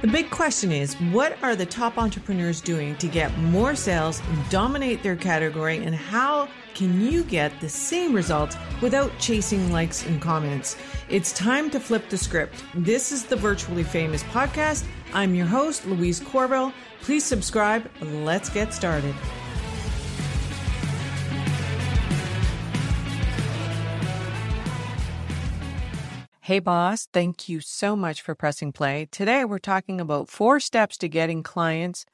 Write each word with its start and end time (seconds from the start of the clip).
The 0.00 0.06
big 0.06 0.30
question 0.30 0.70
is 0.70 0.94
what 1.10 1.42
are 1.42 1.56
the 1.56 1.66
top 1.66 1.98
entrepreneurs 1.98 2.60
doing 2.60 2.94
to 2.98 3.08
get 3.08 3.36
more 3.38 3.74
sales, 3.74 4.22
dominate 4.48 5.02
their 5.02 5.16
category, 5.16 5.78
and 5.78 5.92
how 5.92 6.48
can 6.74 7.00
you 7.00 7.24
get 7.24 7.60
the 7.60 7.68
same 7.68 8.14
results 8.14 8.56
without 8.80 9.10
chasing 9.18 9.72
likes 9.72 10.06
and 10.06 10.22
comments? 10.22 10.76
It's 11.08 11.32
time 11.32 11.68
to 11.70 11.80
flip 11.80 12.08
the 12.10 12.16
script. 12.16 12.62
This 12.76 13.10
is 13.10 13.24
the 13.24 13.34
Virtually 13.34 13.82
Famous 13.82 14.22
podcast. 14.22 14.84
I'm 15.12 15.34
your 15.34 15.46
host, 15.46 15.84
Louise 15.84 16.20
Corbell. 16.20 16.72
Please 17.00 17.24
subscribe. 17.24 17.90
Let's 18.00 18.50
get 18.50 18.72
started. 18.72 19.16
Hey, 26.48 26.60
boss, 26.60 27.06
thank 27.12 27.50
you 27.50 27.60
so 27.60 27.94
much 27.94 28.22
for 28.22 28.34
pressing 28.34 28.72
play. 28.72 29.06
Today, 29.10 29.44
we're 29.44 29.58
talking 29.58 30.00
about 30.00 30.30
four 30.30 30.60
steps 30.60 30.96
to 30.96 31.06
getting 31.06 31.42
clients 31.42 32.06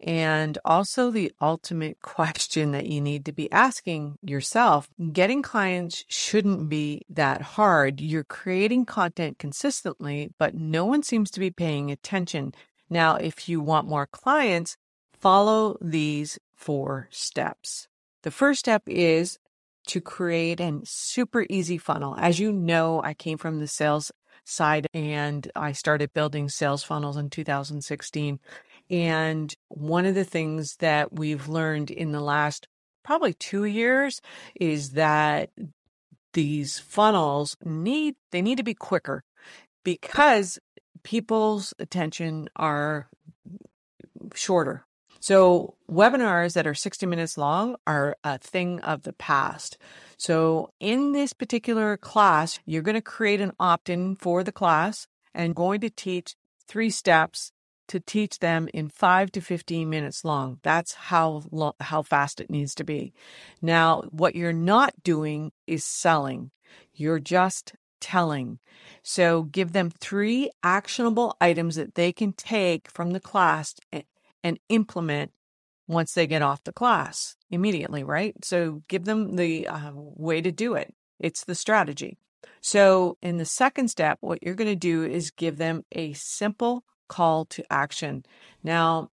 and 0.00 0.56
also 0.64 1.10
the 1.10 1.30
ultimate 1.38 2.00
question 2.00 2.72
that 2.72 2.86
you 2.86 3.02
need 3.02 3.26
to 3.26 3.32
be 3.32 3.52
asking 3.52 4.16
yourself. 4.22 4.88
Getting 5.12 5.42
clients 5.42 6.02
shouldn't 6.08 6.70
be 6.70 7.02
that 7.10 7.42
hard. 7.42 8.00
You're 8.00 8.24
creating 8.24 8.86
content 8.86 9.38
consistently, 9.38 10.30
but 10.38 10.54
no 10.54 10.86
one 10.86 11.02
seems 11.02 11.30
to 11.32 11.40
be 11.40 11.50
paying 11.50 11.90
attention. 11.90 12.54
Now, 12.88 13.16
if 13.16 13.50
you 13.50 13.60
want 13.60 13.86
more 13.86 14.06
clients, 14.06 14.78
follow 15.12 15.76
these 15.82 16.38
four 16.54 17.08
steps. 17.10 17.86
The 18.22 18.30
first 18.30 18.60
step 18.60 18.84
is 18.86 19.38
to 19.86 20.00
create 20.00 20.60
a 20.60 20.80
super 20.84 21.46
easy 21.48 21.78
funnel. 21.78 22.16
As 22.18 22.38
you 22.38 22.52
know, 22.52 23.02
I 23.02 23.14
came 23.14 23.38
from 23.38 23.60
the 23.60 23.66
sales 23.66 24.10
side 24.44 24.86
and 24.92 25.50
I 25.54 25.72
started 25.72 26.12
building 26.12 26.48
sales 26.48 26.82
funnels 26.82 27.16
in 27.16 27.30
2016. 27.30 28.40
And 28.90 29.54
one 29.68 30.06
of 30.06 30.14
the 30.14 30.24
things 30.24 30.76
that 30.76 31.12
we've 31.12 31.48
learned 31.48 31.90
in 31.90 32.12
the 32.12 32.20
last 32.20 32.68
probably 33.02 33.34
two 33.34 33.64
years 33.64 34.20
is 34.54 34.90
that 34.90 35.50
these 36.32 36.78
funnels 36.78 37.56
need, 37.64 38.16
they 38.32 38.42
need 38.42 38.56
to 38.56 38.64
be 38.64 38.74
quicker 38.74 39.22
because 39.84 40.58
people's 41.02 41.72
attention 41.78 42.48
are 42.56 43.08
shorter. 44.34 44.84
So 45.24 45.76
webinars 45.90 46.52
that 46.52 46.66
are 46.66 46.74
60 46.74 47.06
minutes 47.06 47.38
long 47.38 47.76
are 47.86 48.14
a 48.22 48.36
thing 48.36 48.80
of 48.80 49.04
the 49.04 49.14
past. 49.14 49.78
So 50.18 50.68
in 50.80 51.12
this 51.12 51.32
particular 51.32 51.96
class, 51.96 52.60
you're 52.66 52.82
going 52.82 52.94
to 52.94 53.00
create 53.00 53.40
an 53.40 53.52
opt-in 53.58 54.16
for 54.16 54.44
the 54.44 54.52
class 54.52 55.06
and 55.34 55.54
going 55.54 55.80
to 55.80 55.88
teach 55.88 56.36
three 56.68 56.90
steps 56.90 57.52
to 57.88 58.00
teach 58.00 58.40
them 58.40 58.68
in 58.74 58.90
5 58.90 59.32
to 59.32 59.40
15 59.40 59.88
minutes 59.88 60.26
long. 60.26 60.58
That's 60.62 60.92
how 60.92 61.44
lo- 61.50 61.76
how 61.80 62.02
fast 62.02 62.38
it 62.38 62.50
needs 62.50 62.74
to 62.74 62.84
be. 62.84 63.14
Now, 63.62 64.02
what 64.10 64.36
you're 64.36 64.52
not 64.52 64.92
doing 65.02 65.52
is 65.66 65.86
selling. 65.86 66.50
You're 66.92 67.18
just 67.18 67.72
telling. 67.98 68.58
So 69.02 69.44
give 69.44 69.72
them 69.72 69.88
three 69.88 70.50
actionable 70.62 71.34
items 71.40 71.76
that 71.76 71.94
they 71.94 72.12
can 72.12 72.34
take 72.34 72.90
from 72.90 73.12
the 73.12 73.20
class 73.20 73.74
and 74.44 74.60
implement 74.68 75.32
once 75.88 76.12
they 76.12 76.26
get 76.26 76.42
off 76.42 76.62
the 76.62 76.72
class 76.72 77.36
immediately, 77.50 78.04
right? 78.04 78.34
So 78.44 78.82
give 78.88 79.04
them 79.04 79.36
the 79.36 79.66
uh, 79.66 79.90
way 79.94 80.40
to 80.40 80.52
do 80.52 80.74
it. 80.74 80.94
It's 81.18 81.44
the 81.44 81.54
strategy. 81.54 82.18
So 82.60 83.16
in 83.22 83.38
the 83.38 83.44
second 83.44 83.88
step, 83.88 84.18
what 84.20 84.42
you're 84.42 84.54
going 84.54 84.70
to 84.70 84.76
do 84.76 85.02
is 85.02 85.30
give 85.30 85.56
them 85.56 85.84
a 85.92 86.12
simple 86.12 86.84
call 87.08 87.46
to 87.46 87.64
action. 87.70 88.24
Now, 88.62 89.10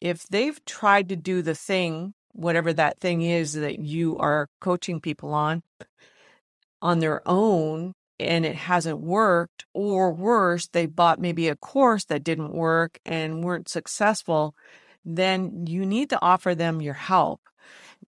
if 0.00 0.24
they've 0.28 0.64
tried 0.64 1.08
to 1.08 1.16
do 1.16 1.42
the 1.42 1.54
thing, 1.54 2.14
whatever 2.32 2.72
that 2.72 3.00
thing 3.00 3.22
is 3.22 3.52
that 3.54 3.78
you 3.78 4.16
are 4.18 4.48
coaching 4.60 5.00
people 5.00 5.32
on, 5.34 5.62
on 6.82 6.98
their 6.98 7.22
own, 7.26 7.94
and 8.18 8.46
it 8.46 8.56
hasn't 8.56 9.00
worked, 9.00 9.64
or 9.72 10.12
worse, 10.12 10.68
they 10.68 10.86
bought 10.86 11.20
maybe 11.20 11.48
a 11.48 11.56
course 11.56 12.04
that 12.04 12.24
didn't 12.24 12.54
work 12.54 12.98
and 13.04 13.44
weren't 13.44 13.68
successful, 13.68 14.54
then 15.04 15.66
you 15.66 15.84
need 15.84 16.10
to 16.10 16.22
offer 16.22 16.54
them 16.54 16.80
your 16.80 16.94
help. 16.94 17.40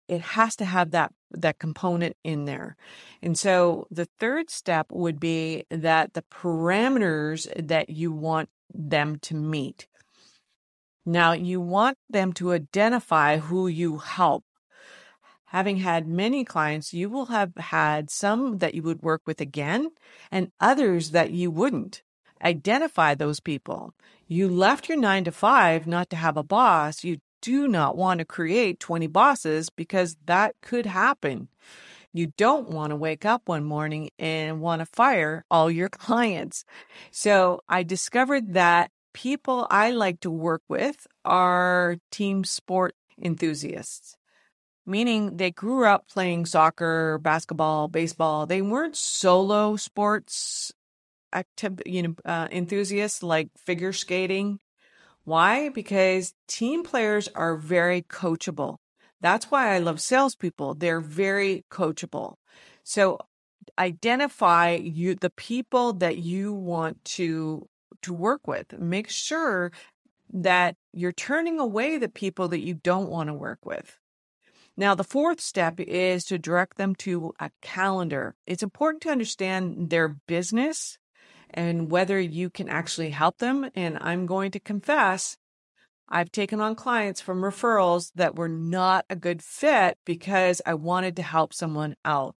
It 0.07 0.21
has 0.21 0.55
to 0.57 0.65
have 0.65 0.91
that 0.91 1.11
that 1.31 1.59
component 1.59 2.17
in 2.23 2.45
there. 2.45 2.75
And 3.21 3.37
so 3.37 3.87
the 3.91 4.07
third 4.19 4.49
step 4.49 4.87
would 4.91 5.19
be 5.19 5.65
that 5.69 6.13
the 6.13 6.23
parameters 6.23 7.47
that 7.67 7.89
you 7.89 8.11
want 8.11 8.49
them 8.73 9.17
to 9.19 9.35
meet. 9.35 9.87
Now, 11.05 11.31
you 11.33 11.61
want 11.61 11.97
them 12.09 12.33
to 12.33 12.53
identify 12.53 13.37
who 13.37 13.67
you 13.67 13.97
help 13.97 14.43
having 15.49 15.77
had 15.77 16.07
many 16.07 16.45
clients, 16.45 16.93
you 16.93 17.09
will 17.09 17.27
have 17.27 17.55
had 17.57 18.09
some 18.11 18.59
that 18.59 18.75
you 18.75 18.83
would 18.83 19.01
work 19.01 19.21
with 19.25 19.41
again 19.41 19.89
and 20.31 20.51
others 20.59 21.11
that 21.11 21.31
you 21.31 21.49
wouldn't. 21.49 22.03
Identify 22.43 23.15
those 23.15 23.39
people. 23.39 23.93
You 24.27 24.47
left 24.47 24.87
your 24.87 24.97
nine 24.97 25.23
to 25.23 25.31
five 25.31 25.87
not 25.87 26.09
to 26.11 26.15
have 26.15 26.37
a 26.37 26.43
boss. 26.43 27.03
You 27.03 27.17
do 27.41 27.67
not 27.67 27.97
want 27.97 28.19
to 28.19 28.25
create 28.25 28.79
20 28.79 29.07
bosses 29.07 29.69
because 29.69 30.17
that 30.25 30.55
could 30.61 30.85
happen. 30.85 31.47
You 32.13 32.27
don't 32.37 32.69
want 32.69 32.91
to 32.91 32.95
wake 32.95 33.25
up 33.25 33.43
one 33.45 33.63
morning 33.63 34.11
and 34.19 34.61
want 34.61 34.81
to 34.81 34.85
fire 34.85 35.45
all 35.49 35.71
your 35.71 35.89
clients. 36.05 36.63
So 37.09 37.61
I 37.67 37.81
discovered 37.81 38.53
that 38.53 38.91
people 39.13 39.66
I 39.71 39.89
like 39.91 40.19
to 40.21 40.29
work 40.29 40.61
with 40.67 41.07
are 41.25 41.97
team 42.11 42.43
sport 42.43 42.93
enthusiasts 43.19 44.16
meaning 44.89 45.38
they 45.38 45.51
grew 45.51 45.85
up 45.85 46.07
playing 46.09 46.47
soccer, 46.47 47.19
basketball, 47.19 47.88
baseball. 47.88 48.45
They 48.45 48.61
weren't 48.61 48.95
solo 48.95 49.75
sports 49.75 50.73
active, 51.31 51.81
you 51.85 52.03
know, 52.03 52.16
uh, 52.25 52.47
enthusiasts 52.51 53.22
like 53.22 53.49
figure 53.55 53.94
skating. 53.94 54.59
Why? 55.23 55.69
Because 55.69 56.33
team 56.47 56.83
players 56.83 57.29
are 57.35 57.55
very 57.55 58.01
coachable. 58.01 58.78
That's 59.22 59.51
why 59.51 59.75
I 59.75 59.78
love 59.78 60.01
salespeople. 60.01 60.75
They're 60.75 61.01
very 61.01 61.66
coachable. 61.69 62.35
So 62.83 63.19
identify 63.78 64.72
you 64.72 65.13
the 65.13 65.29
people 65.29 65.94
that 65.94 66.17
you 66.17 66.53
want 66.53 67.03
to 67.05 67.67
to 68.01 68.13
work 68.13 68.47
with. 68.47 68.79
Make 68.79 69.09
sure 69.09 69.72
that 70.31 70.75
you're 70.94 71.11
turning 71.11 71.59
away 71.59 71.97
the 71.97 72.09
people 72.09 72.47
that 72.47 72.61
you 72.61 72.73
don't 72.73 73.09
want 73.09 73.28
to 73.28 73.33
work 73.33 73.59
with. 73.66 73.98
Now, 74.79 74.95
the 74.95 75.03
fourth 75.03 75.41
step 75.41 75.78
is 75.81 76.23
to 76.28 76.40
direct 76.40 76.78
them 76.78 76.95
to 77.00 77.34
a 77.38 77.51
calendar. 77.62 78.38
It's 78.47 78.63
important 78.63 79.03
to 79.03 79.09
understand 79.09 79.90
their 79.90 80.07
business 80.07 80.97
and 81.50 81.91
whether 81.91 82.17
you 82.17 82.50
can 82.50 82.69
actually 82.69 83.09
help 83.09 83.40
them. 83.40 83.69
And 83.75 83.97
I'm 84.00 84.25
going 84.25 84.51
to 84.51 84.59
confess, 84.62 85.35
I've 86.07 86.31
taken 86.31 86.62
on 86.62 86.75
clients 86.75 87.19
from 87.19 87.41
referrals 87.41 88.13
that 88.16 88.38
were 88.38 88.47
not 88.47 89.03
a 89.09 89.17
good 89.17 89.44
fit 89.44 89.97
because 90.06 90.62
I 90.66 90.75
wanted 90.75 91.17
to 91.17 91.23
help 91.23 91.53
someone 91.53 91.97
out. 92.06 92.38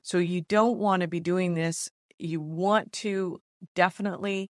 So 0.00 0.18
you 0.18 0.42
don't 0.42 0.78
want 0.78 1.02
to 1.02 1.08
be 1.08 1.18
doing 1.18 1.54
this. 1.54 1.90
You 2.20 2.40
want 2.40 2.92
to 2.92 3.40
definitely 3.74 4.48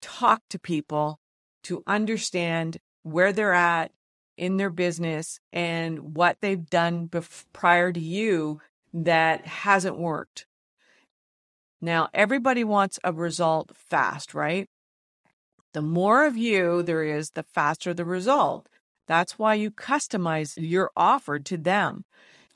talk 0.00 0.40
to 0.48 0.58
people 0.58 1.20
to 1.64 1.82
understand 1.86 2.78
where 3.02 3.30
they're 3.34 3.52
at 3.52 3.92
in 4.38 4.56
their 4.56 4.70
business 4.70 5.40
and 5.52 6.16
what 6.16 6.38
they've 6.40 6.70
done 6.70 7.08
bef- 7.08 7.44
prior 7.52 7.92
to 7.92 8.00
you 8.00 8.60
that 8.94 9.46
hasn't 9.46 9.98
worked. 9.98 10.46
Now, 11.80 12.08
everybody 12.14 12.64
wants 12.64 12.98
a 13.04 13.12
result 13.12 13.72
fast, 13.74 14.34
right? 14.34 14.68
The 15.74 15.82
more 15.82 16.24
of 16.24 16.36
you 16.36 16.82
there 16.82 17.04
is, 17.04 17.32
the 17.32 17.42
faster 17.42 17.92
the 17.92 18.04
result. 18.04 18.68
That's 19.06 19.38
why 19.38 19.54
you 19.54 19.70
customize 19.70 20.54
your 20.56 20.90
offer 20.96 21.38
to 21.38 21.56
them. 21.56 22.04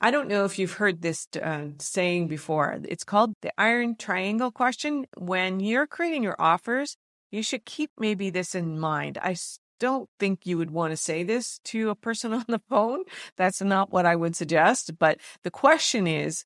I 0.01 0.11
don't 0.11 0.27
know 0.27 0.43
if 0.43 0.59
you've 0.59 0.73
heard 0.73 1.01
this 1.01 1.27
uh, 1.41 1.67
saying 1.79 2.27
before. 2.27 2.79
It's 2.83 3.05
called 3.05 3.33
the 3.41 3.51
iron 3.57 3.95
triangle 3.95 4.51
question. 4.51 5.05
When 5.17 5.59
you're 5.59 5.87
creating 5.87 6.23
your 6.23 6.35
offers, 6.39 6.97
you 7.31 7.41
should 7.41 7.65
keep 7.65 7.91
maybe 7.97 8.29
this 8.29 8.53
in 8.53 8.79
mind. 8.79 9.17
I 9.21 9.35
don't 9.83 10.09
think 10.17 10.45
you 10.45 10.57
would 10.57 10.71
want 10.71 10.91
to 10.91 10.97
say 10.97 11.23
this 11.23 11.59
to 11.65 11.89
a 11.89 11.95
person 11.95 12.31
on 12.41 12.45
the 12.47 12.61
phone. 12.69 13.03
That's 13.35 13.61
not 13.61 13.91
what 13.91 14.05
I 14.05 14.15
would 14.15 14.33
suggest. 14.33 14.97
But 14.97 15.19
the 15.43 15.51
question 15.51 16.07
is, 16.07 16.45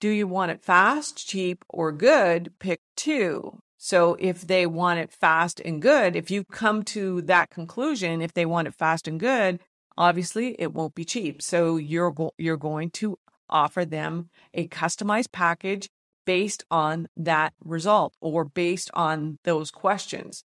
do 0.00 0.08
you 0.08 0.26
want 0.26 0.50
it 0.50 0.62
fast, 0.62 1.28
cheap, 1.28 1.62
or 1.68 1.92
good? 1.92 2.54
Pick 2.58 2.80
two. 2.96 3.58
So 3.76 4.16
if 4.18 4.46
they 4.46 4.64
want 4.64 5.00
it 5.00 5.12
fast 5.12 5.60
and 5.62 5.82
good, 5.82 6.16
if 6.16 6.30
you 6.30 6.42
come 6.44 6.84
to 6.84 7.20
that 7.22 7.50
conclusion, 7.50 8.22
if 8.22 8.32
they 8.32 8.46
want 8.46 8.68
it 8.68 8.74
fast 8.74 9.06
and 9.06 9.20
good, 9.20 9.60
obviously 9.98 10.56
it 10.58 10.72
won't 10.72 10.94
be 10.94 11.04
cheap. 11.04 11.42
So 11.42 11.76
you're 11.76 12.12
go- 12.12 12.32
you're 12.38 12.56
going 12.56 12.90
to 12.92 13.18
offer 13.50 13.84
them 13.84 14.30
a 14.54 14.68
customized 14.68 15.32
package 15.32 15.90
based 16.24 16.64
on 16.70 17.08
that 17.14 17.52
result 17.62 18.14
or 18.22 18.46
based 18.46 18.90
on 18.94 19.38
those 19.44 19.70
questions. 19.70 20.44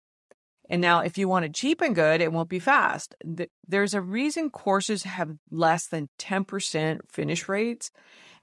And 0.69 0.81
now, 0.81 1.00
if 1.00 1.18
you 1.18 1.27
want 1.27 1.45
it 1.45 1.54
cheap 1.54 1.81
and 1.81 1.95
good, 1.95 2.21
it 2.21 2.31
won't 2.31 2.50
be 2.50 2.60
fast. 2.60 3.16
There's 3.68 3.94
a 3.94 4.01
reason 4.01 4.50
courses 4.50 5.04
have 5.04 5.38
less 5.50 5.88
than 5.88 6.10
10% 6.19 7.00
finish 7.10 7.50
rates, 7.50 7.92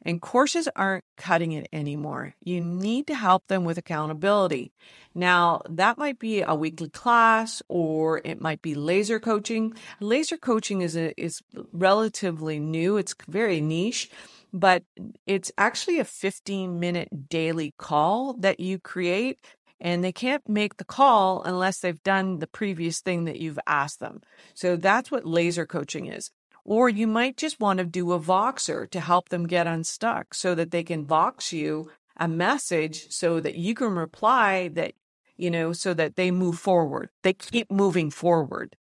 and 0.02 0.20
courses 0.20 0.68
aren't 0.76 1.04
cutting 1.16 1.52
it 1.52 1.68
anymore. 1.72 2.34
You 2.42 2.60
need 2.60 3.06
to 3.06 3.14
help 3.14 3.46
them 3.46 3.64
with 3.64 3.78
accountability. 3.78 4.72
Now, 5.14 5.62
that 5.68 5.98
might 5.98 6.18
be 6.18 6.42
a 6.42 6.54
weekly 6.54 6.90
class 6.90 7.62
or 7.68 8.20
it 8.24 8.40
might 8.40 8.60
be 8.60 8.74
laser 8.74 9.18
coaching. 9.18 9.74
Laser 10.00 10.36
coaching 10.36 10.82
is 10.82 10.96
a, 10.96 11.18
is 11.20 11.42
relatively 11.72 12.58
new. 12.58 12.98
It's 12.98 13.14
very 13.26 13.60
niche, 13.60 14.10
but 14.52 14.84
it's 15.26 15.50
actually 15.58 15.98
a 15.98 16.04
15 16.04 16.78
minute 16.78 17.28
daily 17.28 17.74
call 17.78 18.34
that 18.34 18.60
you 18.60 18.78
create 18.78 19.38
and 19.80 20.02
they 20.02 20.12
can't 20.12 20.48
make 20.48 20.76
the 20.76 20.84
call 20.84 21.42
unless 21.42 21.80
they've 21.80 22.02
done 22.02 22.38
the 22.38 22.46
previous 22.46 23.00
thing 23.00 23.24
that 23.24 23.40
you've 23.40 23.58
asked 23.66 24.00
them. 24.00 24.20
So 24.54 24.76
that's 24.76 25.10
what 25.10 25.26
laser 25.26 25.66
coaching 25.66 26.06
is. 26.06 26.30
Or 26.64 26.88
you 26.88 27.06
might 27.06 27.36
just 27.36 27.60
want 27.60 27.78
to 27.78 27.84
do 27.84 28.12
a 28.12 28.18
Voxer 28.18 28.90
to 28.90 29.00
help 29.00 29.28
them 29.28 29.46
get 29.46 29.66
unstuck 29.66 30.34
so 30.34 30.54
that 30.54 30.70
they 30.70 30.82
can 30.82 31.06
Vox 31.06 31.52
you 31.52 31.90
a 32.16 32.26
message 32.26 33.10
so 33.10 33.40
that 33.40 33.56
you 33.56 33.74
can 33.74 33.94
reply 33.94 34.68
that, 34.68 34.94
you 35.36 35.50
know, 35.50 35.72
so 35.72 35.94
that 35.94 36.16
they 36.16 36.30
move 36.30 36.58
forward. 36.58 37.10
They 37.22 37.34
keep 37.34 37.70
moving 37.70 38.10
forward. 38.10 38.76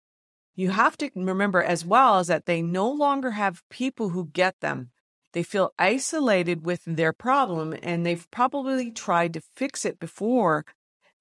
You 0.54 0.70
have 0.70 0.96
to 0.98 1.10
remember 1.16 1.62
as 1.62 1.84
well 1.84 2.18
as 2.20 2.28
that 2.28 2.46
they 2.46 2.62
no 2.62 2.88
longer 2.88 3.32
have 3.32 3.68
people 3.70 4.10
who 4.10 4.26
get 4.26 4.60
them. 4.60 4.90
They 5.32 5.42
feel 5.42 5.74
isolated 5.80 6.64
with 6.64 6.82
their 6.86 7.12
problem 7.12 7.74
and 7.82 8.06
they've 8.06 8.30
probably 8.30 8.92
tried 8.92 9.34
to 9.34 9.42
fix 9.56 9.84
it 9.84 9.98
before 9.98 10.64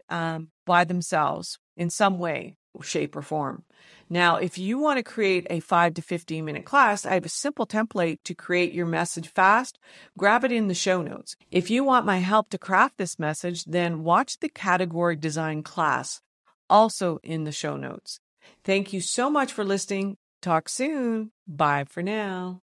um, 0.10 0.50
by 0.66 0.84
themselves 0.84 1.60
in 1.76 1.90
some 1.90 2.20
way, 2.20 2.56
shape, 2.82 3.16
or 3.16 3.22
form. 3.22 3.64
Now, 4.10 4.36
if 4.38 4.58
you 4.58 4.78
want 4.78 4.98
to 4.98 5.04
create 5.04 5.48
a 5.50 5.60
5 5.60 5.96
to 5.96 6.02
15 6.02 6.46
minute 6.46 6.66
class, 6.66 7.06
I 7.06 7.14
have 7.14 7.26
a 7.26 7.30
simple 7.30 7.66
template 7.66 8.20
to 8.26 8.36
create 8.36 8.74
your 8.74 8.86
message 8.86 9.28
fast. 9.28 9.80
Grab 10.18 10.44
it 10.44 10.52
in 10.52 10.68
the 10.68 10.74
show 10.74 11.02
notes. 11.02 11.36
If 11.52 11.70
you 11.70 11.84
want 11.84 12.06
my 12.06 12.18
help 12.18 12.50
to 12.50 12.58
craft 12.58 12.98
this 12.98 13.18
message, 13.18 13.66
then 13.66 14.04
watch 14.04 14.40
the 14.40 14.50
category 14.50 15.16
design 15.16 15.64
class, 15.64 16.22
also 16.70 17.20
in 17.24 17.44
the 17.44 17.52
show 17.52 17.78
notes. 17.78 18.20
Thank 18.64 18.94
you 18.94 19.02
so 19.02 19.30
much 19.30 19.52
for 19.52 19.64
listening. 19.64 20.18
Talk 20.42 20.68
soon. 20.68 21.32
Bye 21.48 21.86
for 21.88 22.04
now. 22.04 22.62